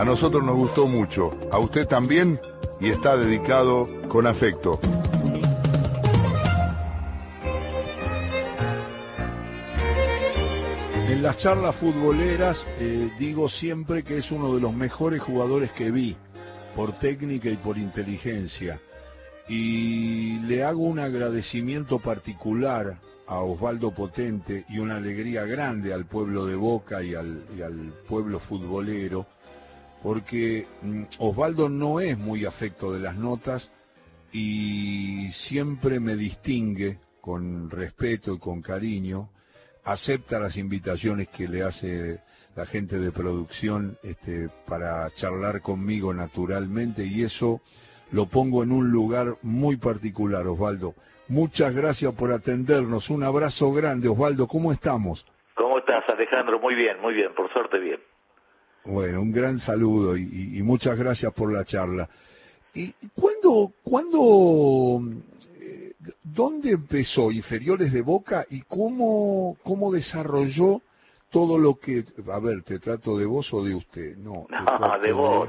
[0.00, 2.40] A nosotros nos gustó mucho, a usted también,
[2.80, 4.80] y está dedicado con afecto.
[11.06, 15.90] En las charlas futboleras eh, digo siempre que es uno de los mejores jugadores que
[15.90, 16.16] vi,
[16.74, 18.80] por técnica y por inteligencia.
[19.50, 22.96] Y le hago un agradecimiento particular
[23.26, 27.92] a Osvaldo Potente y una alegría grande al pueblo de Boca y al, y al
[28.08, 29.26] pueblo futbolero,
[30.02, 33.70] porque mm, Osvaldo no es muy afecto de las notas
[34.32, 39.30] y siempre me distingue con respeto y con cariño
[39.84, 42.20] acepta las invitaciones que le hace
[42.54, 47.60] la gente de producción este, para charlar conmigo naturalmente y eso
[48.12, 50.94] lo pongo en un lugar muy particular, Osvaldo.
[51.28, 53.08] Muchas gracias por atendernos.
[53.08, 54.48] Un abrazo grande, Osvaldo.
[54.48, 55.24] ¿Cómo estamos?
[55.54, 56.58] ¿Cómo estás, Alejandro?
[56.58, 58.00] Muy bien, muy bien, por suerte bien.
[58.84, 62.08] Bueno, un gran saludo y, y muchas gracias por la charla.
[62.74, 65.00] ¿Y cuándo, cuándo
[66.22, 70.80] ¿dónde empezó inferiores de Boca y cómo, cómo desarrolló
[71.30, 72.04] todo lo que...
[72.32, 74.16] A ver, ¿te trato de vos o de usted?
[74.16, 75.48] No, no de vos.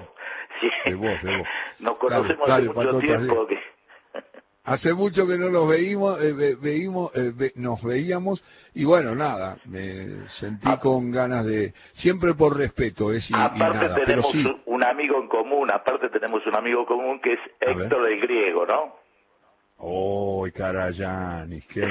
[0.86, 0.96] De...
[0.96, 1.48] vos, de vos.
[1.80, 3.48] Nos conocemos hace mucho tiempo.
[3.48, 3.56] Que...
[4.64, 8.44] Hace mucho que no nos veíamos, eh, veímos, eh, nos veíamos
[8.76, 10.78] y bueno, nada, me sentí ah.
[10.78, 14.62] con ganas de, siempre por respeto, es y, nada, tenemos pero sí.
[14.68, 18.96] un amigo en común, aparte tenemos un amigo común que es Héctor el Griego, ¿no?
[19.78, 21.66] ¡Oh, Carayanis!
[21.68, 21.88] ¡Qué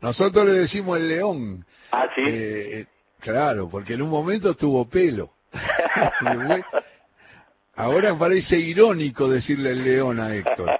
[0.00, 1.66] Nosotros le decimos el león.
[1.90, 2.22] Ah, sí.
[2.24, 2.86] Eh,
[3.18, 5.32] claro, porque en un momento tuvo pelo.
[7.74, 10.79] Ahora parece irónico decirle el león a Héctor.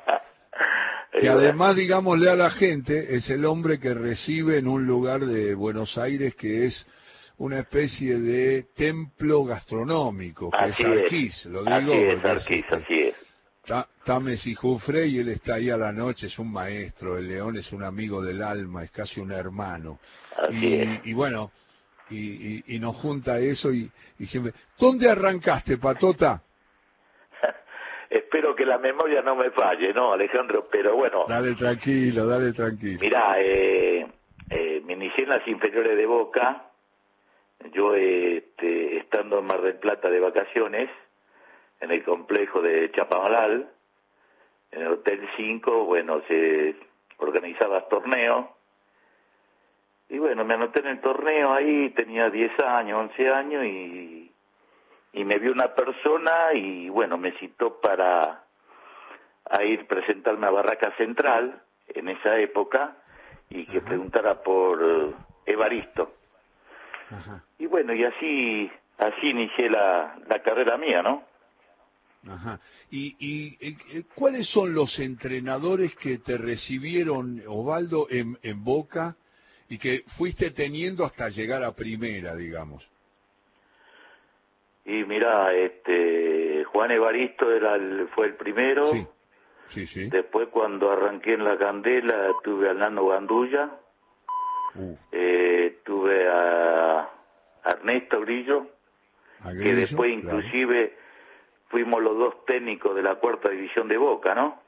[1.21, 5.55] Que además, digámosle a la gente, es el hombre que recibe en un lugar de
[5.55, 6.87] Buenos Aires que es
[7.39, 11.75] una especie de templo gastronómico, que es Arquís, lo digo.
[11.75, 13.15] Así es, Arquís, así es.
[14.05, 17.57] Tames y Jufre y él está ahí a la noche, es un maestro, el león
[17.57, 20.01] es un amigo del alma, es casi un hermano.
[20.51, 21.53] Y, bueno,
[22.11, 23.91] y, nos junta eso y,
[24.27, 24.53] siempre...
[24.79, 26.43] ¿Dónde arrancaste, Patota?
[28.61, 30.67] Que la memoria no me falle, ¿no, Alejandro?
[30.71, 31.25] Pero bueno...
[31.27, 32.99] Dale tranquilo, dale tranquilo.
[33.01, 34.07] Mirá, eh,
[34.51, 36.67] eh, me inicié en las inferiores de Boca,
[37.73, 40.91] yo este, estando en Mar del Plata de vacaciones,
[41.81, 43.67] en el complejo de Chapamalal,
[44.73, 46.77] en el Hotel 5, bueno, se
[47.17, 48.57] organizaba torneo.
[50.11, 54.31] Y bueno, me anoté en el torneo ahí, tenía 10 años, 11 años y,
[55.15, 58.45] y me vio una persona y bueno, me citó para
[59.51, 62.97] a ir presentarme a Barraca Central en esa época
[63.49, 65.15] y que preguntara por eh,
[65.47, 66.15] Evaristo.
[67.59, 71.25] Y bueno, y así así inicié la, la carrera mía, ¿no?
[72.29, 72.61] Ajá.
[72.91, 79.17] ¿Y, y, eh, cuáles son los entrenadores que te recibieron, Osvaldo, en, en Boca
[79.69, 82.89] y que fuiste teniendo hasta llegar a primera, digamos?
[84.85, 87.79] Y mira, este, Juan Evaristo era
[88.15, 88.87] fue el primero.
[88.93, 89.07] Sí.
[89.71, 90.09] Sí, sí.
[90.09, 93.71] Después cuando arranqué en la Candela tuve a Nano Gandulla.
[94.75, 94.97] Uh.
[95.13, 97.11] Eh, tuve a,
[97.65, 98.67] Ernesto Grillo,
[99.43, 100.97] que después inclusive
[101.69, 104.61] fuimos los dos técnicos de la cuarta división de Boca, ¿no?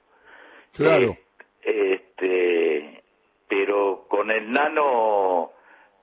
[0.74, 1.16] Claro.
[1.62, 3.02] Eh, este,
[3.48, 5.52] pero con el nano,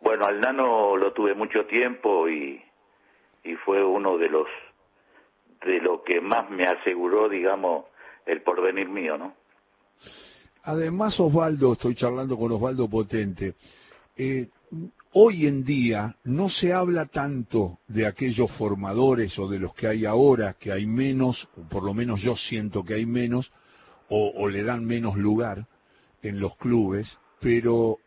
[0.02, 2.64] bueno, al nano lo tuve mucho tiempo y,
[3.44, 4.48] y fue uno de los
[5.66, 7.86] de lo que más me aseguró, digamos,
[8.26, 9.34] el porvenir mío, ¿no?
[10.64, 13.56] Además, Osvaldo, estoy charlando con Osvaldo Potente.
[14.18, 14.50] Eh,
[15.14, 20.06] hoy en día no se habla tanto de aquellos formadores o de los que hay
[20.06, 23.52] ahora, que hay menos, por lo menos yo siento que hay menos,
[24.10, 25.68] o, le dan menos lugar
[26.24, 27.98] en los clubes, pero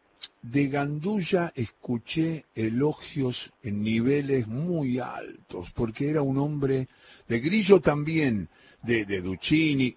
[0.43, 6.89] de Gandulla escuché elogios en niveles muy altos, porque era un hombre,
[7.29, 8.49] de Grillo también,
[8.83, 9.95] de, de Duccini.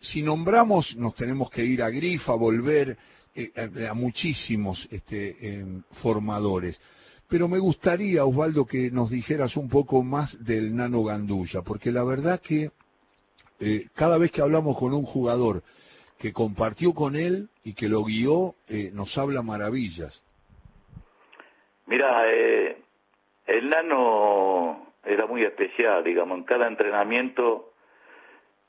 [0.00, 2.96] Si nombramos, nos tenemos que ir a Grifa, volver,
[3.34, 3.52] eh,
[3.88, 6.80] a, muchísimos este, em, formadores.
[7.28, 12.02] Pero me gustaría, Osvaldo, que nos dijeras un poco más del Nano Gandulla, porque la
[12.02, 12.70] verdad que
[13.60, 15.62] eh, cada vez que hablamos con un jugador
[16.18, 20.22] que compartió con él y que lo guió, eh, nos habla maravillas.
[21.86, 27.72] Mira, el Nano era muy especial, digamos, en cada entrenamiento,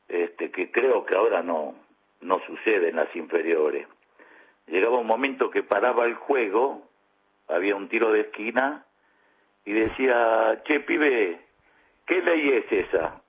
[0.08, 1.76] este, que creo que ahora no,
[2.22, 3.88] no sucede en las inferiores
[4.70, 6.88] llegaba un momento que paraba el juego,
[7.48, 8.86] había un tiro de esquina
[9.66, 11.40] y decía, che, pibe,
[12.06, 13.22] ¿qué ley es esa?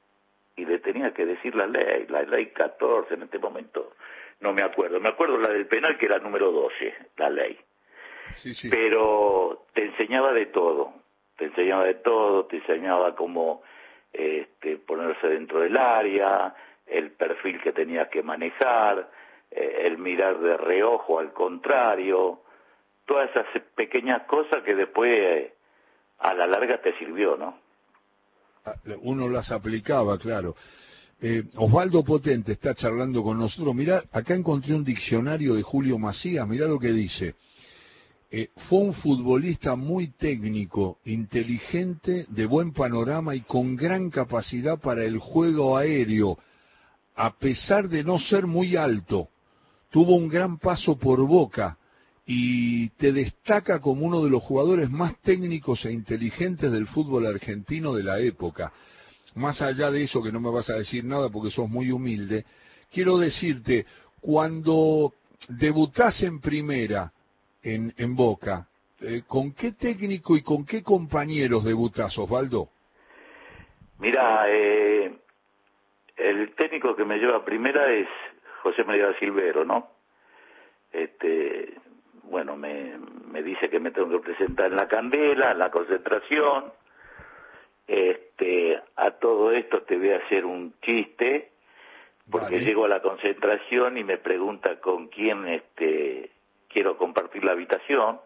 [0.61, 3.95] Y le tenía que decir la ley, la ley 14 en este momento,
[4.41, 7.59] no me acuerdo, me acuerdo la del penal que era número 12, la ley.
[8.37, 8.69] Sí, sí.
[8.69, 10.93] Pero te enseñaba de todo,
[11.37, 13.63] te enseñaba de todo, te enseñaba cómo
[14.13, 16.55] este, ponerse dentro del área,
[16.87, 19.09] el perfil que tenías que manejar,
[19.51, 22.41] eh, el mirar de reojo al contrario,
[23.07, 25.55] todas esas pequeñas cosas que después eh,
[26.19, 27.59] a la larga te sirvió, ¿no?
[29.03, 30.55] Uno las aplicaba, claro.
[31.21, 33.75] Eh, Osvaldo Potente está charlando con nosotros.
[33.75, 37.35] Mirá, acá encontré un diccionario de Julio Macías, mirá lo que dice.
[38.69, 45.19] fue un futbolista muy técnico, inteligente, de buen panorama y con gran capacidad para el
[45.19, 46.39] juego aéreo,
[47.17, 49.29] a pesar de no ser muy alto
[49.91, 51.77] tuvo un gran paso por boca
[52.33, 57.93] y te destaca como uno de los jugadores más técnicos e inteligentes del fútbol argentino
[57.93, 58.73] de la época.
[59.35, 62.45] Más allá de eso, que no me vas a decir nada porque sos muy humilde,
[62.93, 63.85] quiero decirte,
[64.21, 65.13] cuando
[65.49, 67.11] debutás en primera
[67.65, 68.69] en, en Boca,
[69.01, 72.69] eh, ¿con qué técnico y con qué compañeros debutás, Osvaldo?
[73.99, 75.19] Mira, eh,
[76.17, 78.07] el técnico que me lleva a primera es
[78.63, 79.89] José María Silvero, ¿no?
[80.93, 81.75] Este,
[82.31, 82.97] bueno, me,
[83.31, 86.73] me dice que me tengo que presentar en la candela, en la concentración.
[87.87, 91.51] Este, a todo esto te voy a hacer un chiste,
[92.31, 96.31] porque llego a la concentración y me pregunta con quién este,
[96.69, 98.21] quiero compartir la habitación.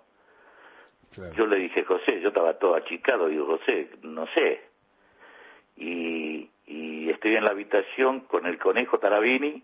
[1.35, 4.61] Yo le dije, José, yo estaba todo achicado, digo, José, no sé.
[5.77, 9.63] Y, y estoy en la habitación con el conejo Tarabini,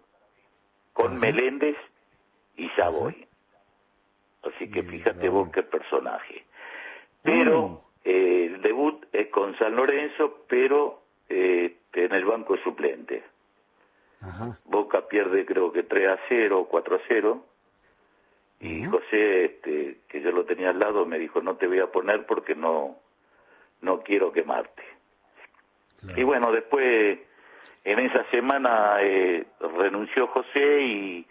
[0.93, 1.77] con Meléndez
[2.57, 3.27] y Savoy.
[4.43, 6.45] Así que fíjate vos qué personaje.
[7.23, 7.79] Pero mm.
[8.05, 13.23] eh, el debut es con San Lorenzo, pero eh, en el banco suplente.
[14.65, 17.45] Boca pierde creo que 3 a 0 o 4 a 0.
[18.61, 21.87] Y José, este, que yo lo tenía al lado, me dijo, no te voy a
[21.87, 22.99] poner porque no,
[23.81, 24.83] no quiero quemarte.
[26.17, 27.19] Y bueno, después
[27.85, 29.47] en esa semana eh,
[29.79, 31.27] renunció José y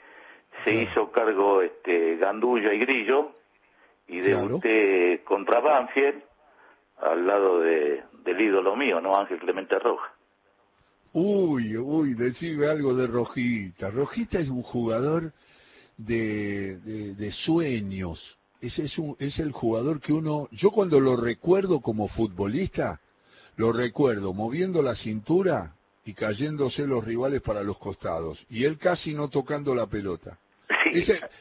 [0.63, 3.35] se hizo cargo este Gandulla y Grillo
[4.07, 6.23] y debuté contra Banfield
[6.97, 9.15] al lado de, del ídolo mío, ¿no?
[9.15, 10.13] Ángel Clemente Roja.
[11.13, 13.89] Uy, uy, decime algo de Rojita.
[13.89, 15.33] Rojita es un jugador
[15.97, 18.37] de, de, de sueños.
[18.61, 22.99] Ese es, un, es el jugador que uno, yo cuando lo recuerdo como futbolista,
[23.55, 29.13] lo recuerdo moviendo la cintura y cayéndose los rivales para los costados y él casi
[29.13, 30.39] no tocando la pelota.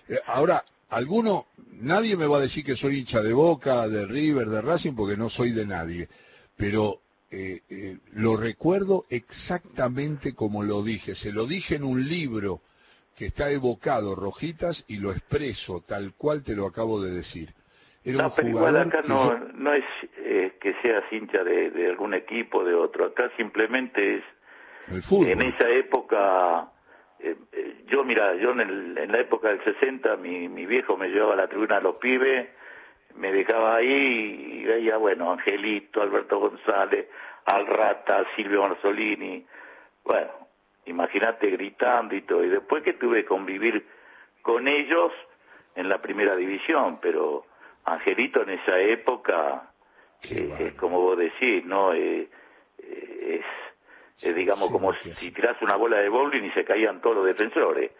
[0.08, 1.46] Eh, ahora, alguno,
[1.80, 5.16] nadie me va a decir que soy hincha de Boca, de River, de Racing, porque
[5.16, 6.08] no soy de nadie,
[6.56, 11.14] pero eh, eh, lo recuerdo exactamente como lo dije.
[11.14, 12.60] Se lo dije en un libro
[13.16, 17.52] que está evocado, Rojitas, y lo expreso tal cual te lo acabo de decir.
[18.04, 19.84] Era no, igual acá no, no es
[20.60, 23.06] que seas hincha de, de algún equipo, de otro.
[23.06, 24.25] Acá simplemente es
[24.88, 26.70] en esa época,
[27.20, 31.35] eh, eh, yo mira, yo en, la época del 60, mi, mi viejo me llevaba
[31.35, 32.49] a la tribuna a los pibes,
[33.17, 37.09] me dejaba ahí y veía, bueno, Angelito, Alberto González,
[37.47, 39.44] Al Rata, Silvio Marzolini,
[40.04, 40.31] bueno,
[40.87, 42.45] imagínate gritando y todo.
[42.45, 43.85] Y después que tuve que convivir
[44.42, 45.12] con ellos
[45.75, 47.45] en la primera división, pero
[47.85, 49.71] Angelito en esa época,
[50.31, 51.92] eh, es como vos decís, ¿no?
[51.92, 52.28] es
[54.20, 57.92] digamos como si tiras una bola de bowling y se caían todos los defensores.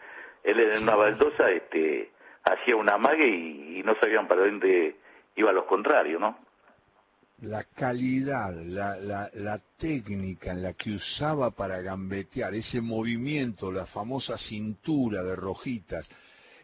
[0.43, 2.11] Él en una baldosa este,
[2.43, 4.97] hacía una mague y, no sabían para dónde
[5.35, 6.37] iban los contrarios, ¿no?
[7.41, 13.85] La calidad, la, la, la técnica en la que usaba para gambetear, ese movimiento, la
[13.85, 16.09] famosa cintura de rojitas,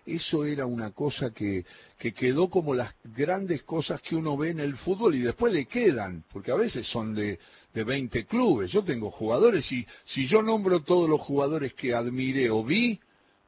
[0.06, 1.66] eso era una cosa que,
[1.98, 5.66] que quedó como las grandes cosas que uno ve en el fútbol y después le
[5.66, 7.40] quedan, porque a veces son de,
[7.74, 8.72] de 20 clubes.
[8.72, 13.00] Yo tengo jugadores y si yo nombro todos los jugadores que admiré o vi,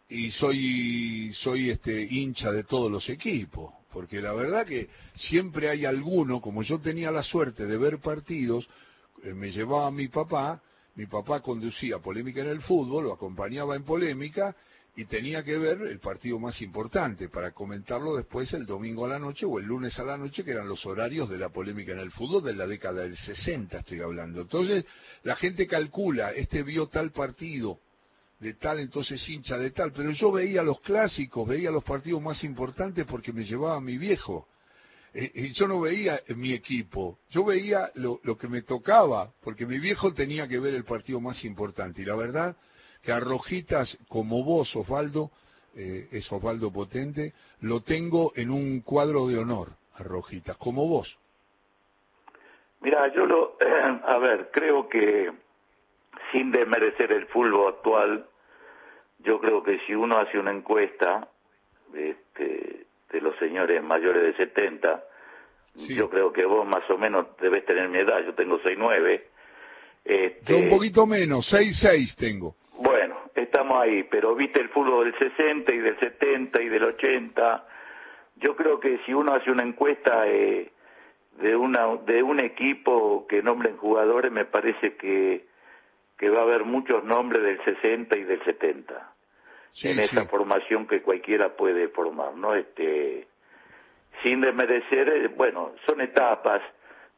[0.09, 5.85] y soy, soy este hincha de todos los equipos, porque la verdad que siempre hay
[5.85, 8.67] alguno, como yo tenía la suerte de ver partidos,
[9.23, 10.61] eh, me llevaba mi papá,
[10.95, 14.55] mi papá conducía polémica en el fútbol, lo acompañaba en polémica,
[14.97, 19.19] y tenía que ver el partido más importante para comentarlo después el domingo a la
[19.19, 21.99] noche o el lunes a la noche, que eran los horarios de la polémica en
[21.99, 24.41] el fútbol de la década del 60, estoy hablando.
[24.41, 24.85] Entonces,
[25.21, 27.79] la gente calcula, este vio tal partido,
[28.39, 32.43] de tal, entonces hincha de tal, pero yo veía los clásicos, veía los partidos más
[32.43, 34.47] importantes porque me llevaba mi viejo.
[35.13, 39.77] eh, yo no veía mi equipo, yo veía lo, lo, que me tocaba, porque mi
[39.77, 42.01] viejo tenía que ver el partido más importante.
[42.01, 42.57] Y la verdad
[43.07, 45.31] que a Rojitas, como vos, Osvaldo,
[45.77, 51.17] eh, es Osvaldo Potente, lo tengo en un cuadro de honor, a Rojitas, como vos.
[52.81, 53.55] Mira, yo lo,
[54.05, 55.31] a ver, creo que
[56.33, 58.25] sin desmerecer el fútbol actual,
[59.19, 61.29] yo creo que si uno hace una encuesta
[61.93, 65.01] este, de los señores mayores de 70,
[65.75, 69.21] yo creo que vos más o menos debes tener mi edad, yo tengo 6'9".
[70.03, 72.57] Este, yo un poquito menos, 6'6 tengo.
[73.37, 77.67] Estamos ahí, pero viste el fútbol del 60 y del 70 y del 80.
[78.37, 80.71] Yo creo que si uno hace una encuesta eh,
[81.39, 85.45] de una de un equipo que nombren jugadores, me parece que
[86.17, 89.13] que va a haber muchos nombres del 60 y del 70
[89.83, 92.55] en esa formación que cualquiera puede formar, ¿no?
[92.55, 93.27] Este,
[94.23, 96.61] sin desmerecer, eh, bueno, son etapas,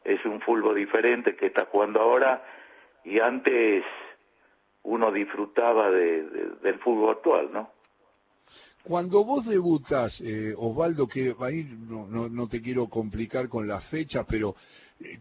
[0.03, 2.43] es un fútbol diferente que está jugando ahora
[3.03, 3.83] y antes
[4.83, 6.23] uno disfrutaba de,
[6.61, 7.69] del fútbol actual, ¿no?
[8.83, 13.81] Cuando vos debutas, eh, Osvaldo, que ahí no, no, no, te quiero complicar con la
[13.81, 14.55] fecha, pero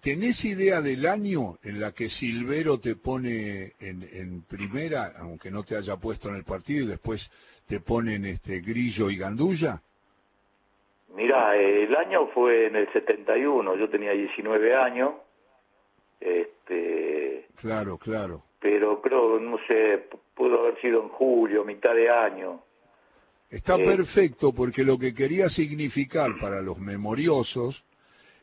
[0.02, 5.76] ¿Tenés idea del año en la que Silvero te pone en, primera, aunque no te
[5.76, 7.30] haya puesto en el partido, y después
[7.68, 9.80] te ponen este Grillo y Gandulla?
[11.14, 15.12] Mira, el año fue en el 71, yo tenía 19 años.
[16.18, 18.42] Este, claro, claro.
[18.60, 22.62] Pero creo, no sé, pudo haber sido en julio, mitad de año.
[23.50, 27.84] Está eh, perfecto porque lo que quería significar para los memoriosos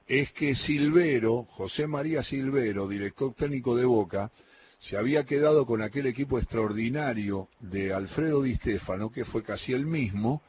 [0.07, 4.31] es que Silvero, José María Silvero, director técnico de Boca,
[4.79, 9.85] se había quedado con aquel equipo extraordinario de Alfredo Di Stefano, que fue casi el
[9.85, 10.43] mismo,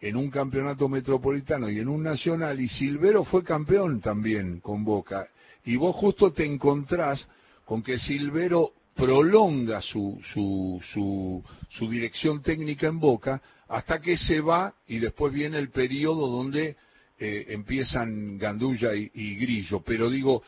[0.00, 5.28] en un campeonato metropolitano y en un nacional, y Silvero fue campeón también con Boca.
[5.64, 7.28] Y vos justo te encontrás
[7.64, 14.40] con que Silvero prolonga su, su, su, su dirección técnica en Boca hasta que se
[14.40, 16.76] va y después viene el periodo donde
[17.18, 20.42] eh, empiezan Gandulla y, Grillo, pero digo,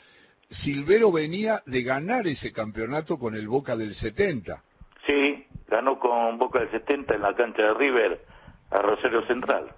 [0.49, 4.63] Silvero venía de ganar ese campeonato con el Boca del 70.
[5.07, 8.21] Sí, ganó con Boca del 70 en la cancha de River
[8.71, 9.73] a Rosario Central.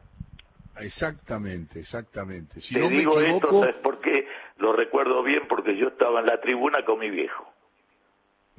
[0.79, 2.61] Exactamente, exactamente.
[2.61, 4.27] Si Te digo esto, ¿sabes por qué?
[4.59, 7.53] Lo recuerdo bien porque yo estaba en la tribuna con mi viejo.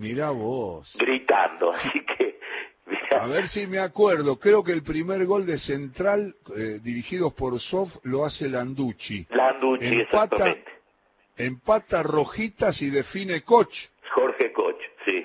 [0.01, 0.91] Mira vos.
[0.98, 2.31] Gritando, así que
[3.12, 7.60] a ver si me acuerdo, creo que el primer gol de Central, eh, dirigidos por
[7.60, 9.27] Sof, lo hace Landucci.
[9.29, 10.72] Landucci, empata, exactamente.
[11.38, 13.74] Empata Rojitas y define Koch.
[14.15, 15.24] Jorge Koch, sí.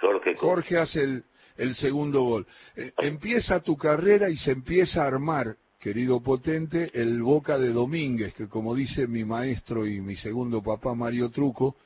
[0.00, 0.40] Jorge Koch.
[0.40, 1.24] Jorge hace el,
[1.56, 2.46] el segundo gol.
[2.74, 8.34] Eh, empieza tu carrera y se empieza a armar, querido potente, el Boca de Domínguez,
[8.34, 11.76] que como dice mi maestro y mi segundo papá Mario Truco,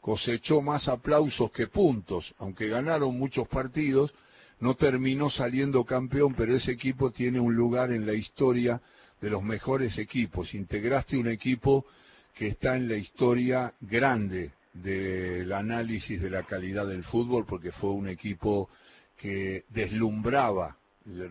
[0.00, 4.12] cosechó más aplausos que puntos, aunque ganaron muchos partidos
[4.60, 8.80] no terminó saliendo campeón, pero ese equipo tiene un lugar en la historia
[9.20, 10.54] de los mejores equipos.
[10.54, 11.86] Integraste un equipo
[12.34, 17.90] que está en la historia grande del análisis de la calidad del fútbol, porque fue
[17.90, 18.68] un equipo
[19.16, 20.76] que deslumbraba.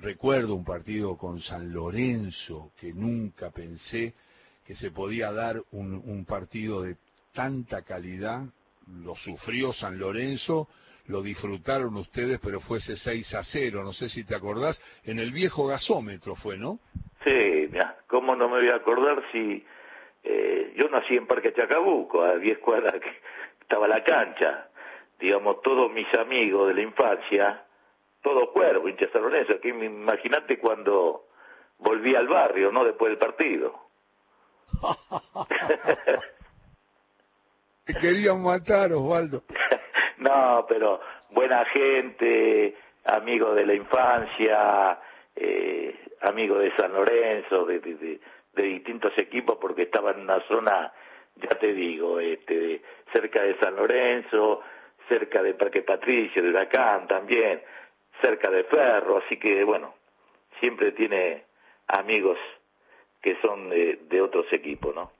[0.01, 4.13] Recuerdo un partido con San Lorenzo, que nunca pensé
[4.65, 6.97] que se podía dar un, un partido de
[7.37, 8.41] tanta calidad.
[9.03, 10.67] Lo sufrió San Lorenzo,
[11.05, 15.19] lo disfrutaron ustedes, pero fue ese 6 a 0, no sé si te acordás, en
[15.19, 16.79] el viejo gasómetro fue, ¿no?
[17.23, 19.63] Sí, mira, ¿cómo no me voy a acordar si
[20.23, 23.11] eh, yo nací en Parque Chacabuco, a 10 cuadras que
[23.61, 24.69] estaba la cancha,
[25.19, 27.65] digamos, todos mis amigos de la infancia,
[28.23, 31.27] todo cuervo, hinchas saloneses, aquí imagínate cuando
[31.77, 32.83] volví al barrio, ¿no?
[32.83, 33.75] Después del partido.
[37.87, 39.43] Te querían matar, Osvaldo.
[40.19, 42.75] No, pero buena gente,
[43.05, 44.99] amigo de la infancia,
[45.35, 48.19] eh, amigo de San Lorenzo, de,
[48.55, 50.91] distintos equipos, porque estaba en una zona,
[51.35, 52.81] ya te digo, este,
[53.13, 54.63] cerca de San Lorenzo,
[55.07, 57.61] cerca de Parque Patricio, de Huracán también,
[58.19, 59.93] cerca de Ferro, así que bueno,
[60.59, 61.43] siempre tiene
[61.87, 62.39] amigos
[63.21, 65.11] que son de, de otros equipos, ¿no?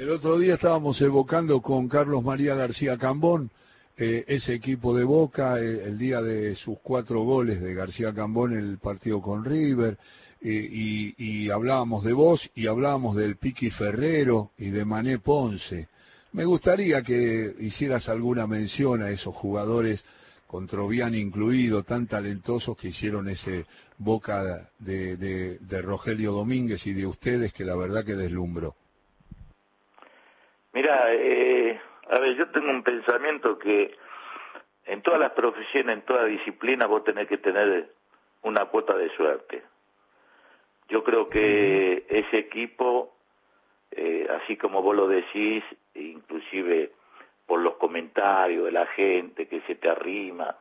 [0.00, 3.50] El otro día estábamos evocando con Carlos María García Cambón
[3.98, 8.60] eh, ese equipo de Boca, el día de sus cuatro goles de García Cambón en
[8.60, 9.98] el partido con River,
[10.40, 15.88] eh, y, hablábamos de vos y hablábamos del Piqui Ferrero y de Mané Ponce.
[16.32, 20.02] Me gustaría que hicieras alguna mención a esos jugadores
[20.46, 23.66] con Troviani incluido, tan talentosos que hicieron ese
[23.98, 28.74] boca de, de, Rogelio Domínguez y de ustedes que la verdad que deslumbró.
[30.72, 33.94] Mira, eh, a ver, yo tengo un pensamiento que
[34.86, 37.90] en todas las profesiones, en toda disciplina, vos tenés que tener
[38.42, 39.62] una cuota de suerte.
[40.88, 43.14] Yo creo que ese equipo,
[43.90, 45.62] eh, así como vos lo decís,
[45.94, 46.92] inclusive
[47.46, 50.56] por los comentarios de la gente que se te arrima,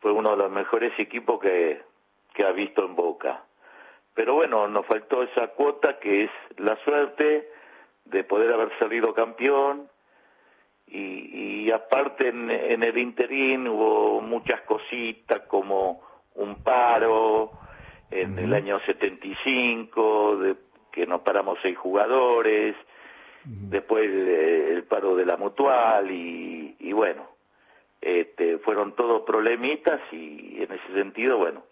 [0.00, 1.80] fue uno de los mejores equipos que,
[2.34, 3.44] que ha visto en Boca.
[4.14, 7.48] Pero bueno, nos faltó esa cuota que es la suerte
[8.04, 9.88] de poder haber salido campeón.
[10.86, 16.02] Y, y aparte en, en el interín hubo muchas cositas como
[16.34, 17.52] un paro
[18.12, 20.56] en el año 75, de,
[20.92, 22.76] que nos paramos seis jugadores,
[23.44, 27.26] después el, paro de la mutual y, y bueno,
[28.00, 31.62] este, fueron todos problemitas y en ese sentido, bueno,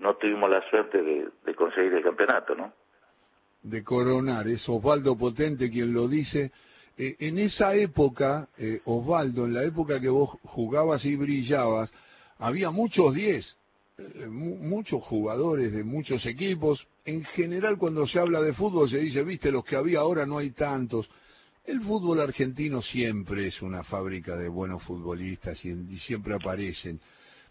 [0.00, 2.72] no tuvimos la suerte de, de conseguir el campeonato, ¿no?
[3.62, 6.52] De coronar, es Osvaldo Potente quien lo dice.
[6.96, 11.92] Eh, en esa época, eh, Osvaldo, en la época que vos jugabas y brillabas,
[12.38, 13.58] había muchos 10,
[13.98, 16.86] eh, muchos jugadores de muchos equipos.
[17.04, 20.38] En general, cuando se habla de fútbol, se dice, viste, los que había ahora no
[20.38, 21.08] hay tantos.
[21.64, 26.98] El fútbol argentino siempre es una fábrica de buenos futbolistas y, siempre aparecen.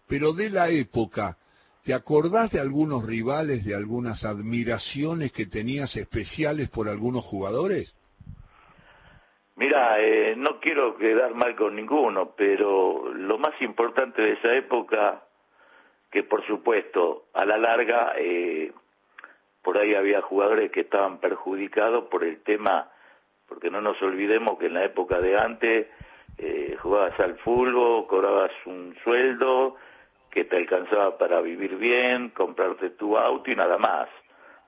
[0.08, 1.38] Pero de la época,
[1.84, 7.94] ¿te acordás de algunos rivales, de algunas admiraciones que tenías especiales por algunos jugadores?
[9.56, 15.24] Mira, eh, no quiero quedar mal con ninguno, pero lo más importante de esa época
[16.10, 18.72] que por supuesto a la larga eh,
[19.62, 22.90] por ahí había jugadores que estaban perjudicados por el tema,
[23.48, 25.88] porque no nos olvidemos que en la época de antes
[26.38, 29.76] eh, jugabas al fútbol, cobrabas un sueldo
[30.38, 34.08] que te alcanzaba para vivir bien, comprarte tu auto y nada más.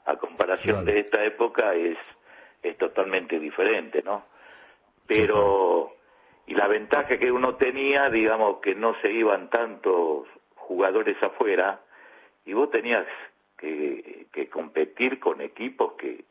[0.05, 1.97] A comparación de esta época es,
[2.61, 4.25] es totalmente diferente, ¿no?
[5.07, 5.93] Pero,
[6.49, 11.78] y la ventaja que uno tenía, digamos, que no se iban tantos jugadores afuera
[12.45, 13.06] y vos tenías
[13.56, 16.25] que, que competir con equipos que,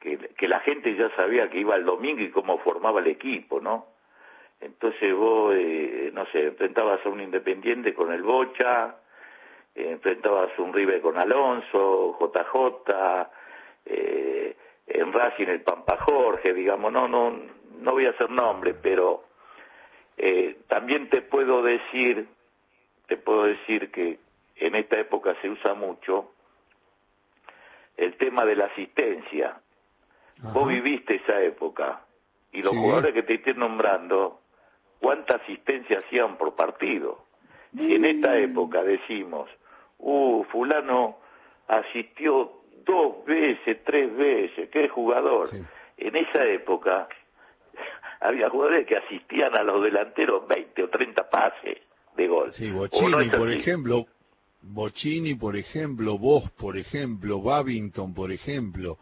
[0.00, 3.84] que, la gente ya sabía que iba el domingo y cómo formaba el equipo, ¿no?
[4.60, 8.96] Entonces vos, eh, no sé, enfrentabas a un Independiente con el Bocha,
[9.74, 13.28] eh, enfrentabas a un River con Alonso, JJ,
[13.86, 17.36] eh, en Racing el Pampa Jorge, digamos, no, no,
[17.78, 19.24] no voy a hacer nombre, pero
[20.16, 22.28] eh, también te puedo decir
[23.06, 24.18] te puedo decir que
[24.56, 26.32] en esta época se usa mucho
[27.96, 29.60] el tema de la asistencia.
[30.52, 32.02] Vos viviste esa época
[32.52, 34.40] y los jugadores que te estoy nombrando,
[35.00, 37.24] ¿cuánta asistencia hacían por partido?
[37.76, 38.44] Si en esta mm.
[38.44, 39.48] época decimos,
[39.98, 41.18] uh, fulano
[41.68, 42.52] asistió
[42.84, 45.48] dos veces, tres veces, qué jugador.
[45.96, 47.08] En esa época
[48.20, 51.78] había jugadores que asistían a los delanteros 20 o 30 pases
[52.16, 52.52] de gol.
[52.52, 54.06] Sí, Bocini, por ejemplo,
[54.62, 58.98] Bocini, por ejemplo, vos, por ejemplo, Babington, por ejemplo.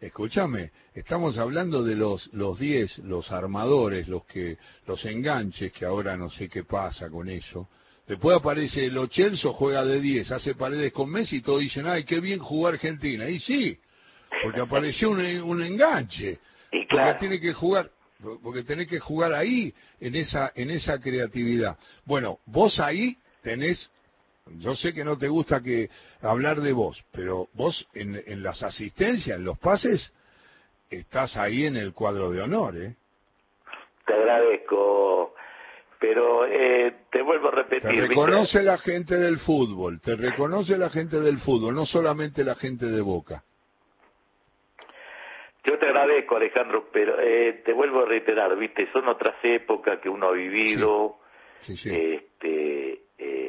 [0.00, 6.16] Escúchame, estamos hablando de los los 10, los armadores, los que los enganches, que ahora
[6.18, 7.68] no sé qué pasa con eso.
[8.06, 12.04] Después aparece el Ochelso, juega de 10, hace paredes con Messi y todos dicen, ay,
[12.04, 13.28] qué bien jugar Argentina.
[13.28, 13.78] Y sí,
[14.42, 16.38] porque apareció un, un enganche.
[16.72, 17.16] Y claro.
[17.18, 17.90] tiene que jugar,
[18.42, 21.78] porque tenés que jugar ahí, en esa, en esa creatividad.
[22.04, 23.88] Bueno, vos ahí tenés,
[24.58, 25.88] yo sé que no te gusta que
[26.22, 30.12] hablar de vos, pero vos en, en las asistencias, en los pases,
[30.90, 32.94] estás ahí en el cuadro de honor, ¿eh?
[34.06, 35.34] Te agradezco,
[35.98, 37.90] pero eh, te vuelvo a repetir.
[37.90, 42.54] Te reconoce la gente del fútbol, te reconoce la gente del fútbol, no solamente la
[42.54, 43.42] gente de Boca.
[45.64, 50.08] Yo te agradezco, Alejandro, pero eh, te vuelvo a reiterar, viste, son otras épocas que
[50.08, 51.16] uno ha vivido.
[51.66, 52.28] Este, eh,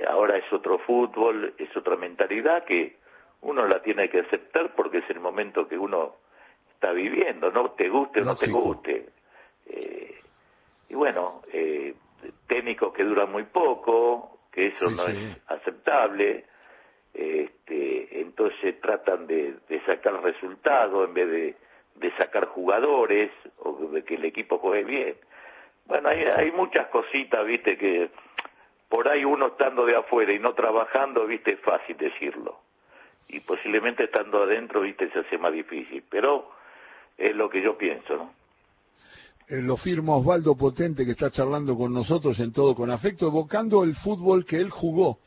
[0.09, 2.97] ahora es otro fútbol, es otra mentalidad que
[3.41, 6.15] uno la tiene que aceptar porque es el momento que uno
[6.73, 9.05] está viviendo, no te guste o no te guste.
[9.67, 10.15] Eh,
[10.89, 11.41] y bueno,
[12.47, 16.45] técnicos que duran muy poco, que eso no es aceptable.
[17.13, 21.55] Este, entonces tratan de, de sacar resultados en vez de
[21.99, 25.15] de sacar jugadores o de que el equipo juegue bien.
[25.85, 28.09] Bueno, hay, hay muchas cositas, viste, que
[28.89, 32.59] por ahí uno estando de afuera y no trabajando, viste, es fácil decirlo.
[33.27, 36.03] Y posiblemente estando adentro, viste, se hace más difícil.
[36.09, 36.49] Pero
[37.17, 38.33] es lo que yo pienso, ¿no?
[39.49, 43.83] Eh, lo firma Osvaldo Potente que está charlando con nosotros en todo con afecto, evocando
[43.83, 45.19] el fútbol que él jugó,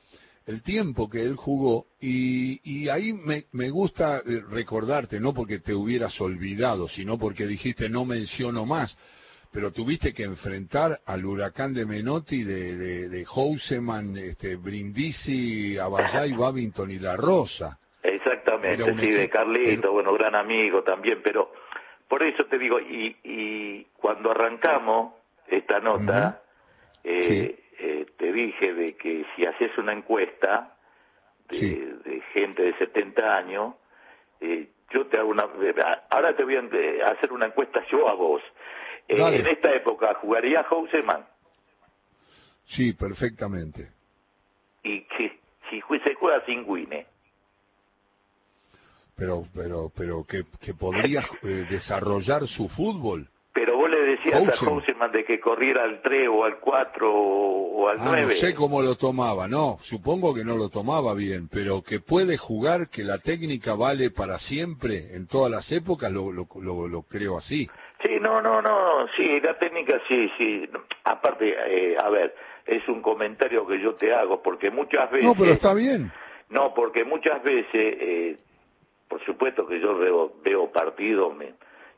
[0.45, 5.75] el tiempo que él jugó, y, y ahí me, gusta eh, recordarte, no porque te
[5.75, 8.95] hubieras olvidado, sino porque dijiste no menciono más,
[9.53, 16.33] pero tuviste que enfrentar al huracán de Menotti, de, de, de Houseman, este, Brindisi, Abayay,
[16.39, 17.79] Babington y La Rosa.
[18.03, 21.53] Exactamente, sí, de Carlito, bueno, gran amigo también, pero
[22.09, 25.15] por eso te digo, y, y cuando arrancamos
[25.49, 26.43] esta nota,
[27.05, 30.77] eh, eh, te dije de que si haces una encuesta
[31.49, 33.75] de, de gente de 70 años,
[34.41, 35.49] eh, yo te hago una,
[36.11, 38.43] ahora te voy a hacer una encuesta yo a vos.
[39.11, 41.27] En esta época, ¿jugaría Houseman?
[42.67, 43.91] Sí, perfectamente.
[44.83, 47.07] ¿Y que si se juega sin Guine?
[49.21, 53.29] pero pero pero que, que podría eh, desarrollar su fútbol.
[53.53, 57.89] Pero vos le decías a Houseman de que corriera al 3 o al 4 o,
[57.89, 58.21] al 9.
[58.21, 62.01] Ah, no sé cómo lo tomaba, no, supongo que no lo tomaba bien, pero que
[62.01, 66.47] puede jugar, que la técnica vale para siempre, en todas las épocas, lo, lo,
[66.89, 67.69] lo, creo así.
[68.03, 70.69] Sí, no, no, no, sí, la técnica sí, sí.
[71.05, 72.35] Aparte, eh, a ver,
[72.67, 75.27] es un comentario que yo te hago, porque muchas veces...
[75.27, 76.11] No, pero está bien.
[76.49, 78.37] No, porque muchas veces eh,
[79.11, 81.35] por supuesto que yo veo, veo partido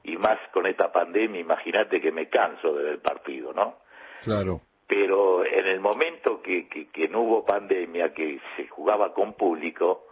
[0.05, 3.79] y más con esta pandemia, imagínate que me canso de ver partido, ¿no?
[4.23, 4.61] Claro.
[4.87, 10.07] Pero en el momento que, que, no hubo pandemia, que se jugaba con público,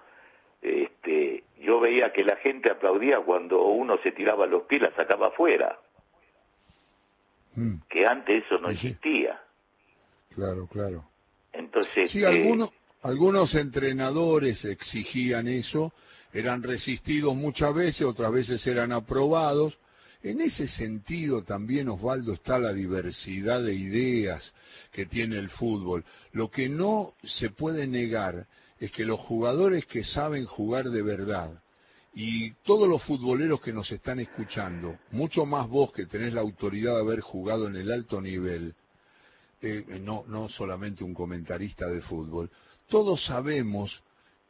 [0.62, 5.28] este, yo veía que la gente aplaudía cuando uno se tiraba los pies, la sacaba
[5.28, 5.78] afuera.
[7.56, 7.80] Mm.
[7.88, 9.40] Que antes eso no existía.
[10.34, 11.04] Claro, claro.
[11.52, 12.10] Entonces.
[12.10, 12.70] Sí, algunos,
[13.02, 15.92] algunos entrenadores exigían eso
[16.32, 19.78] eran resistidos muchas veces, otras veces eran aprobados.
[20.22, 24.52] En ese sentido también, Osvaldo, está la diversidad de ideas
[24.92, 26.04] que tiene el fútbol.
[26.32, 28.46] Lo que no se puede negar
[28.78, 31.62] es que los jugadores que saben jugar de verdad,
[32.14, 36.94] y todos los futboleros que nos están escuchando, mucho más vos que tenés la autoridad
[36.94, 38.74] de haber jugado en el alto nivel,
[39.62, 42.50] eh, no, no solamente un comentarista de fútbol,
[42.88, 44.02] todos sabemos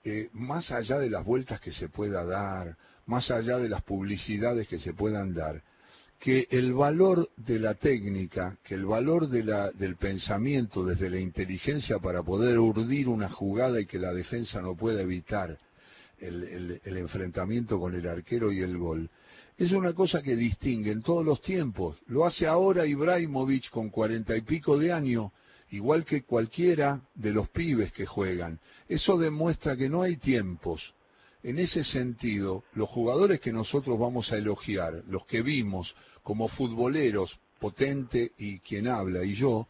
[0.04, 4.68] eh, más allá de las vueltas que se pueda dar, más allá de las publicidades
[4.68, 5.62] que se puedan dar,
[6.18, 12.22] que el valor de la técnica, que el valor del pensamiento desde la inteligencia para
[12.22, 15.58] poder urdir una jugada y que la defensa no pueda evitar
[16.18, 19.10] el, el enfrentamiento con el arquero y el gol,
[19.56, 21.98] es una cosa que distingue en todos los tiempos.
[22.06, 25.32] Lo hace ahora Ibrahimovic con cuarenta y pico de años
[25.70, 28.60] igual que cualquiera de los pibes que juegan.
[28.88, 30.94] Eso demuestra que no hay tiempos.
[31.42, 37.38] En ese sentido, los jugadores que nosotros vamos a elogiar, los que vimos como futboleros,
[37.58, 39.68] Potente y quien habla, y yo,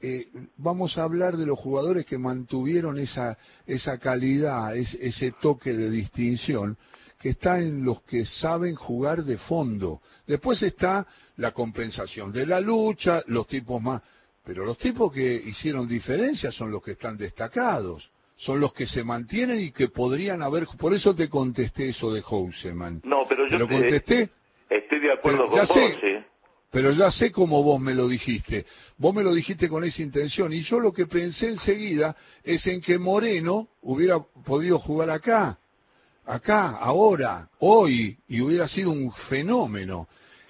[0.00, 5.90] eh, vamos a hablar de los jugadores que mantuvieron esa, esa calidad, ese toque de
[5.90, 6.78] distinción,
[7.20, 10.00] que está en los que saben jugar de fondo.
[10.26, 14.00] Después está la compensación de la lucha, los tipos más
[14.48, 19.04] pero los tipos que hicieron diferencia son los que están destacados, son los que se
[19.04, 20.66] mantienen y que podrían haber.
[20.78, 23.02] Por eso te contesté eso de Houseman.
[23.04, 24.30] No, pero yo lo contesté.
[24.70, 26.24] Estoy de acuerdo con vos, sé,
[26.70, 28.64] Pero ya sé cómo vos me lo dijiste.
[28.96, 30.50] Vos me lo dijiste con esa intención.
[30.54, 35.58] Y yo lo que pensé enseguida es en que Moreno hubiera podido jugar acá,
[36.24, 40.08] acá, ahora, hoy, y hubiera sido un fenómeno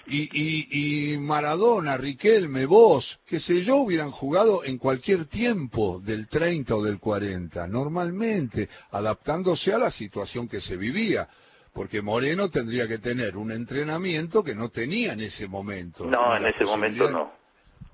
[0.09, 6.75] y, y, Maradona, Riquelme, vos, qué sé yo, hubieran jugado en cualquier tiempo del 30
[6.75, 11.29] o del 40, normalmente, adaptándose a la situación que se vivía.
[11.73, 16.05] Porque Moreno tendría que tener un entrenamiento que no tenía en ese momento.
[16.07, 17.33] No, en ese momento no.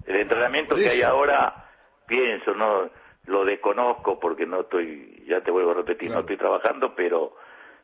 [0.07, 1.66] El entrenamiento que hay ahora,
[2.07, 2.88] pienso, no
[3.27, 7.35] lo desconozco porque no estoy, ya te vuelvo a repetir, no estoy trabajando, pero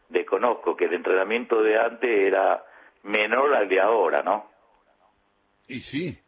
[0.08, 2.62] desconozco que el entrenamiento de antes era
[3.02, 4.48] menor al de ahora, ¿no?
[5.68, 6.18] Y sí.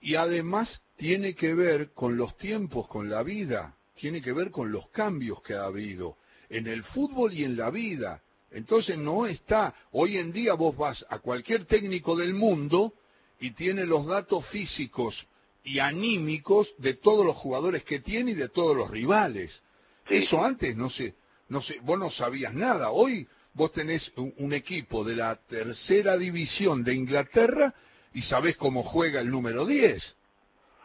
[0.00, 4.70] Y además tiene que ver con los tiempos, con la vida, tiene que ver con
[4.70, 6.16] los cambios que ha habido
[6.48, 8.22] en el fútbol y en la vida.
[8.50, 12.94] Entonces no está, hoy en día vos vas a cualquier técnico del mundo
[13.40, 15.26] y tiene los datos físicos
[15.64, 19.62] y anímicos de todos los jugadores que tiene y de todos los rivales.
[20.08, 21.14] Eso antes no sé,
[21.48, 22.90] no sé, vos no sabías nada.
[22.90, 27.74] Hoy vos tenés un, equipo de la tercera división de Inglaterra
[28.12, 30.16] y sabés cómo juega el número 10.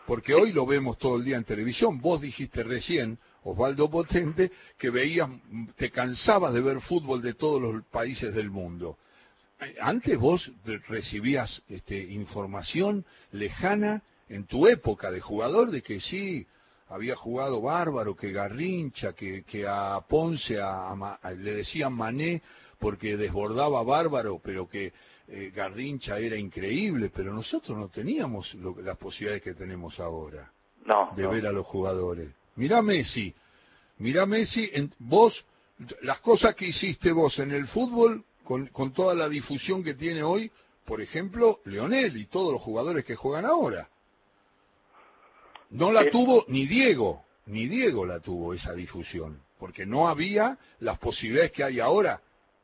[0.08, 2.00] Porque hoy lo vemos todo el día en televisión.
[2.00, 5.30] Vos dijiste recién, Osvaldo Potente, que veías,
[5.76, 8.98] te cansabas de ver fútbol de todos los países del mundo.
[9.82, 10.52] antes vos
[10.88, 16.48] recibías este, información lejana en tu época de jugador de que sí,
[16.90, 20.96] había jugado bárbaro, que Garrincha, que, que a Ponce a,
[21.38, 22.42] le decían Mané
[22.80, 24.94] porque desbordaba bárbaro, pero que
[25.28, 30.52] eh, Garrincha era increíble, pero nosotros no teníamos las posibilidades que tenemos ahora
[31.16, 32.30] de ver a los jugadores.
[32.56, 33.34] Mirá Messi,
[34.00, 35.46] mirá Messi, en, vos,
[36.02, 40.24] las cosas que hiciste vos en el fútbol, con, con toda la difusión que tiene
[40.24, 40.52] hoy,
[40.86, 43.88] por ejemplo, Leonel y todos los jugadores que juegan ahora.
[45.70, 50.98] No la tuvo ni Diego, ni Diego la tuvo esa difusión, porque no había las
[50.98, 52.22] posibilidades que hay ahora,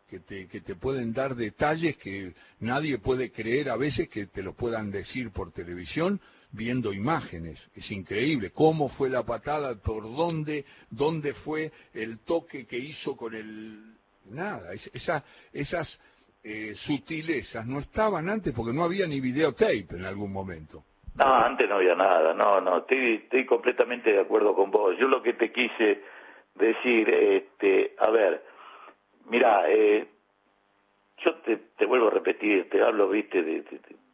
[0.10, 4.44] que te, que te pueden dar detalles que nadie puede creer a veces que te
[4.44, 6.20] lo puedan decir por televisión
[6.52, 7.60] viendo imágenes.
[7.76, 13.34] Es increíble cómo fue la patada, por dónde, dónde fue el toque que hizo con
[13.36, 13.96] el...
[14.30, 16.00] Nada, esa, esas
[16.44, 20.84] eh, sutilezas no estaban antes porque no había ni videotape en algún momento.
[21.16, 24.98] No, antes no había nada, no, no, estoy, estoy completamente de acuerdo con vos.
[24.98, 26.02] Yo lo que te quise
[26.56, 28.44] decir, este, a ver,
[29.30, 30.06] mira, eh,
[31.20, 33.64] yo te, vuelvo a repetir, te hablo, viste, de,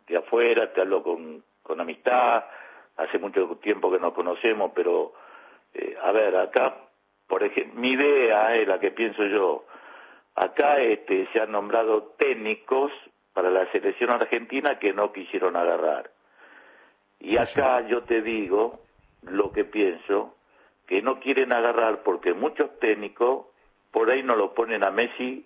[0.08, 2.46] de, afuera, te hablo con, con amistad,
[2.98, 5.14] hace mucho tiempo que nos conocemos, pero,
[5.74, 6.76] eh, a ver, acá,
[7.28, 9.66] por ejemplo, mi idea es la que pienso yo,
[10.36, 12.92] acá este, se han nombrado técnicos
[13.34, 16.12] para la selección argentina que no quisieron agarrar
[17.22, 18.80] y acá yo te digo
[19.22, 20.36] lo que pienso,
[20.88, 23.46] que no quieren agarrar porque muchos técnicos
[23.92, 25.46] por ahí no lo ponen a Messi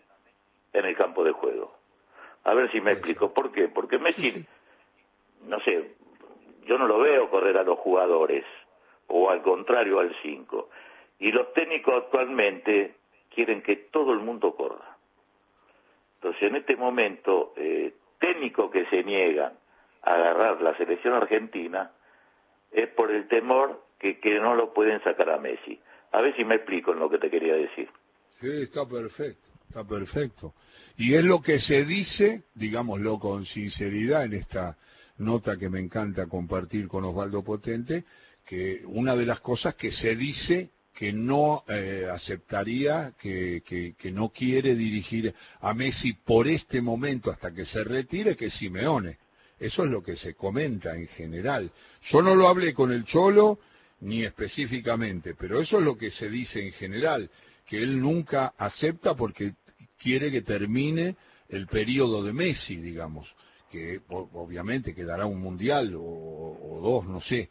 [0.72, 1.74] en el campo de juego.
[2.46, 3.34] A ver si me explico.
[3.34, 3.68] ¿Por qué?
[3.68, 4.46] Porque Messi,
[5.48, 5.96] no sé,
[6.66, 8.46] yo no lo veo correr a los jugadores,
[9.08, 10.70] o al contrario al 5.
[11.20, 12.96] Y los técnicos actualmente
[13.34, 14.98] quieren que todo el mundo corra.
[16.16, 19.54] Entonces, en este momento, eh, técnicos que se niegan
[20.06, 21.92] agarrar la selección argentina
[22.72, 25.80] es por el temor que, que no lo pueden sacar a Messi.
[26.12, 27.90] A ver si me explico en lo que te quería decir.
[28.40, 30.54] Sí, está perfecto, está perfecto.
[30.98, 34.78] Y es lo que se dice, digámoslo con sinceridad, en esta
[35.18, 38.04] nota que me encanta compartir con Osvaldo Potente,
[38.46, 44.30] que una de las cosas que se dice que no eh, aceptaría, que, que, no
[44.30, 49.18] quiere dirigir a Messi por este momento hasta que se retire, que Simeone.
[49.60, 51.72] Eso es lo que se comenta en general.
[52.04, 53.60] Yo no lo hablé con el Cholo
[54.02, 57.30] ni específicamente, pero eso es lo que se dice en general,
[57.66, 59.54] que él nunca acepta porque
[59.98, 61.16] quiere que termine
[61.50, 63.34] el periodo de Messi, digamos,
[63.72, 67.50] que obviamente quedará un mundial o, dos, no sé,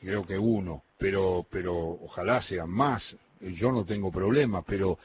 [0.00, 4.98] creo que uno, pero, pero ojalá sean más, yo no tengo problema, pero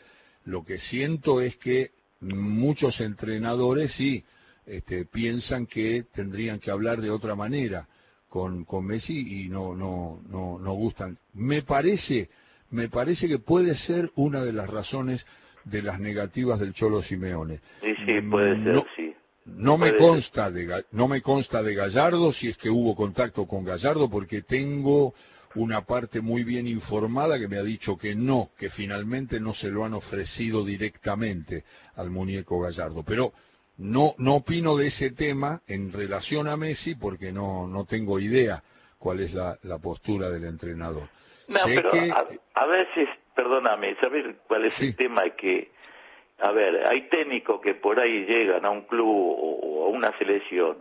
[0.46, 4.24] lo que siento es que muchos entrenadores sí
[4.72, 7.88] este, piensan que tendrían que hablar de otra manera
[8.30, 11.18] con, con Messi y no, no, no, no gustan.
[11.34, 12.30] Me parece,
[12.70, 15.26] me parece que puede ser una de las razones
[15.66, 17.60] de las negativas del Cholo Simeone.
[17.82, 19.14] Sí, sí, puede ser, no, sí.
[19.46, 23.66] No me consta de no me consta de Gallardo si es que hubo contacto con
[23.66, 25.14] Gallardo porque tengo
[25.56, 29.70] una parte muy bien informada que me ha dicho que no, que finalmente no se
[29.70, 33.34] lo han ofrecido directamente al muñeco Gallardo, pero
[33.82, 38.62] no, no opino de ese tema en relación a Messi porque no, no tengo idea
[39.00, 41.10] cuál es la, la postura del entrenador.
[41.48, 41.92] No, pero
[42.54, 45.24] a, veces, perdóname, ¿sabes cuál es el tema?
[45.32, 45.72] Que,
[46.40, 50.78] a ver, hay técnicos que por ahí llegan a un club o, a una selección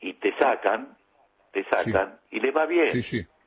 [0.00, 0.94] y te sacan,
[1.50, 2.92] te sacan y le va bien.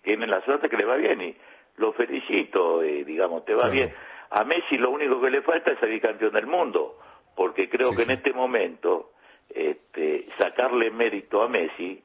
[0.01, 1.35] Tienen la suerte que le va bien y
[1.77, 3.93] lo felicito, eh, digamos, te va bien.
[4.31, 6.97] A Messi lo único que le falta es salir campeón del mundo
[7.35, 9.11] porque creo que en este momento
[9.49, 12.01] este, sacarle mérito a Messi,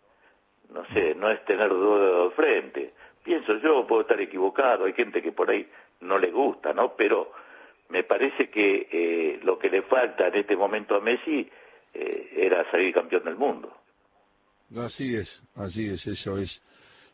[0.73, 2.95] no sé, no es tener duda de frente.
[3.23, 5.67] Pienso yo, puedo estar equivocado, hay gente que por ahí
[6.01, 6.95] no le gusta, ¿no?
[6.97, 7.33] Pero
[7.89, 11.49] me parece que eh, lo que le falta en este momento a Messi
[11.93, 13.73] eh, era salir campeón del mundo.
[14.77, 16.63] Así es, así es, eso es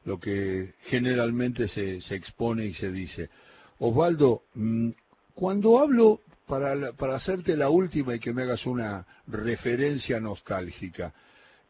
[0.04, 3.30] lo que generalmente se, se expone y se dice.
[3.78, 4.90] Osvaldo, mm,
[5.34, 11.12] cuando hablo para, para hacerte la última y que me hagas una referencia nostálgica.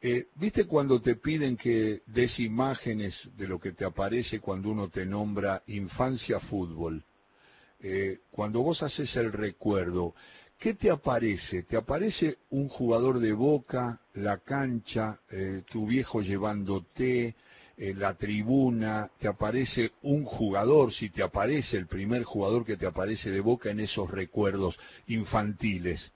[0.01, 4.89] Eh, ¿Viste cuando te piden que des imágenes de lo que te aparece cuando uno
[4.89, 7.03] te nombra infancia fútbol?
[7.81, 10.15] Eh, cuando vos haces el recuerdo,
[10.59, 11.63] ¿qué te aparece?
[11.63, 17.35] ¿Te aparece un jugador de boca, la cancha, eh, tu viejo llevándote,
[17.79, 22.87] en la tribuna, te aparece un jugador, si te aparece el primer jugador que te
[22.87, 26.13] aparece de boca en esos recuerdos infantiles.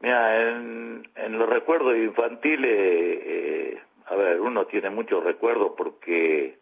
[0.00, 6.58] Mira, en, en los recuerdos infantiles, eh, a ver, uno tiene muchos recuerdos porque,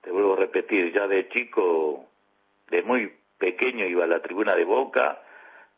[0.00, 2.06] te vuelvo a repetir, ya de chico,
[2.70, 5.22] de muy pequeño iba a la tribuna de Boca,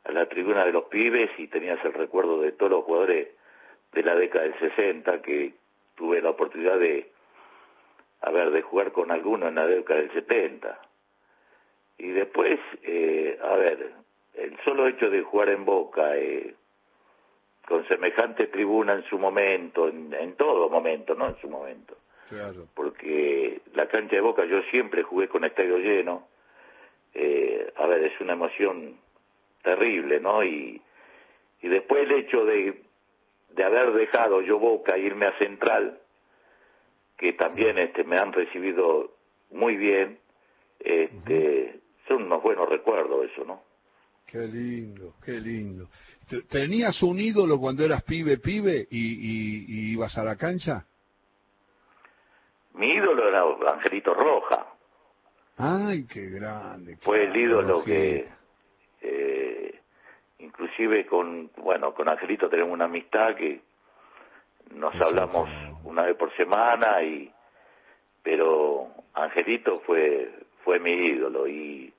[0.04, 3.28] a la tribuna de los pibes y tenías el recuerdo de todos los jugadores
[3.92, 5.54] de la década del 60 que
[6.00, 7.12] tuve la oportunidad de,
[8.22, 10.80] a ver, de jugar con alguno en la década del 70.
[11.98, 13.92] Y después, eh, a ver,
[14.32, 16.54] el solo hecho de jugar en Boca, eh,
[17.68, 21.98] con semejante tribuna en su momento, en, en, todo momento, no en su momento.
[22.30, 22.66] Claro.
[22.74, 26.28] Porque la cancha de Boca yo siempre jugué con estadio lleno.
[27.12, 28.96] Eh, a ver, es una emoción
[29.62, 30.42] terrible, ¿no?
[30.42, 30.80] Y,
[31.60, 32.80] y después el hecho de,
[33.54, 35.98] de haber dejado yo Boca irme a Central,
[37.18, 39.12] que también este, me han recibido
[39.50, 40.18] muy bien,
[40.78, 43.62] este, son unos buenos recuerdos eso, ¿no?
[44.26, 45.88] Qué lindo, qué lindo.
[46.48, 50.86] ¿Tenías un ídolo cuando eras pibe, pibe y, y, y ibas a la cancha?
[52.74, 53.42] Mi ídolo era
[53.74, 54.66] Angelito Roja.
[55.56, 56.96] Ay, qué grande.
[56.98, 57.84] Fue el ídolo Rojita.
[57.84, 58.28] que,
[59.02, 59.59] eh,
[60.40, 63.60] inclusive con, bueno, con Angelito tenemos una amistad que
[64.74, 65.48] nos hablamos
[65.84, 67.30] una vez por semana y,
[68.22, 70.30] pero Angelito fue,
[70.64, 71.92] fue mi ídolo y,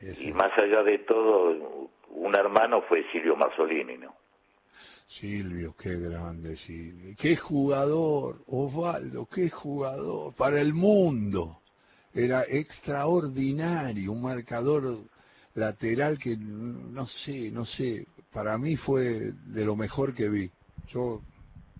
[0.00, 4.14] y más allá de todo, un hermano fue Silvio Marzolini, ¿no?
[5.06, 7.14] Silvio, qué grande Silvio.
[7.16, 10.34] Qué jugador, Osvaldo, qué jugador.
[10.34, 11.58] Para el mundo.
[12.12, 14.82] Era extraordinario, un marcador
[15.56, 20.50] lateral que no sé, no sé, para mí fue de lo mejor que vi.
[20.92, 21.22] Yo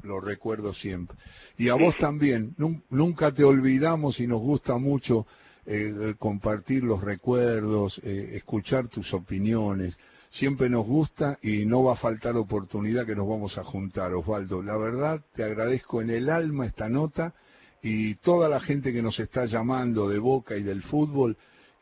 [0.02, 1.16] lo recuerdo siempre.
[1.58, 5.26] Y a vos también, nun- nunca te olvidamos y nos gusta mucho
[5.66, 9.96] eh, compartir los recuerdos, eh, escuchar tus opiniones.
[10.30, 14.62] Siempre nos gusta y no va a faltar oportunidad que nos vamos a juntar, Osvaldo.
[14.62, 17.34] La verdad, te agradezco en el alma esta nota
[17.82, 21.36] y toda la gente que nos está llamando de Boca y del fútbol,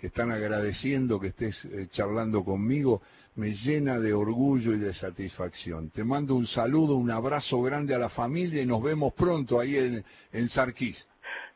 [0.05, 3.01] que están agradeciendo que estés eh, charlando conmigo,
[3.37, 5.89] me llena de orgullo y de satisfacción.
[5.89, 9.79] Te mando un saludo, un abrazo grande a la familia y nos vemos pronto ahí
[9.79, 11.09] en, en Sarquís.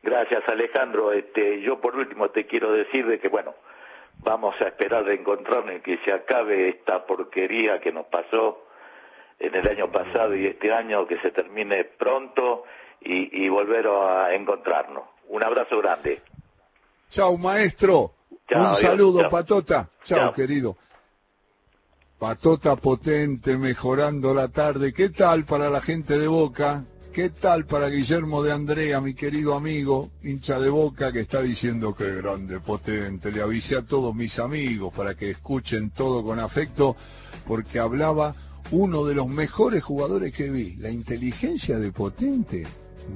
[0.03, 1.13] Gracias Alejandro.
[1.13, 3.53] Este, yo por último te quiero decir de que bueno,
[4.25, 8.65] vamos a esperar de encontrarnos y que se acabe esta porquería que nos pasó
[9.39, 12.65] en el año pasado y este año, que se termine pronto
[13.03, 15.05] y, y volver a encontrarnos.
[15.29, 16.23] Un abrazo grande.
[17.11, 18.13] Chao, maestro.
[18.49, 19.31] Chao, un adiós, saludo, chao.
[19.31, 19.91] Patota.
[20.05, 20.33] Chao, Chao.
[20.33, 20.77] querido.
[22.19, 24.93] Patota potente, mejorando la tarde.
[24.93, 26.85] ¿Qué tal para la gente de Boca?
[27.13, 31.95] ¿Qué tal para Guillermo de Andrea, mi querido amigo, hincha de Boca, que está diciendo
[31.95, 33.33] que grande, potente?
[33.33, 36.97] Le avisé a todos mis amigos para que escuchen todo con afecto,
[37.47, 38.35] porque hablaba
[38.71, 40.77] uno de los mejores jugadores que vi.
[40.77, 42.67] La inteligencia de potente.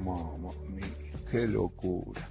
[0.03, 0.87] Mamma mía,
[1.29, 2.21] qué locura.